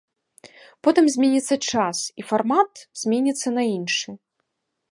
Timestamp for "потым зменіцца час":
0.85-1.97